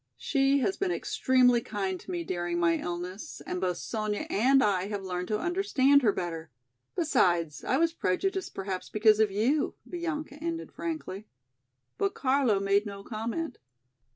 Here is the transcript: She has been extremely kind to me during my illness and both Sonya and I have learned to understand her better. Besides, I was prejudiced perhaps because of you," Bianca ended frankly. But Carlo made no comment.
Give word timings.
She 0.17 0.61
has 0.61 0.77
been 0.77 0.89
extremely 0.89 1.61
kind 1.61 1.99
to 1.99 2.09
me 2.09 2.23
during 2.23 2.59
my 2.59 2.75
illness 2.77 3.39
and 3.45 3.61
both 3.61 3.77
Sonya 3.77 4.25
and 4.31 4.63
I 4.63 4.87
have 4.87 5.03
learned 5.03 5.27
to 5.27 5.37
understand 5.37 6.01
her 6.01 6.11
better. 6.11 6.49
Besides, 6.95 7.63
I 7.63 7.77
was 7.77 7.93
prejudiced 7.93 8.55
perhaps 8.55 8.89
because 8.89 9.19
of 9.19 9.29
you," 9.29 9.75
Bianca 9.87 10.37
ended 10.41 10.71
frankly. 10.71 11.27
But 11.99 12.15
Carlo 12.15 12.59
made 12.59 12.87
no 12.87 13.03
comment. 13.03 13.59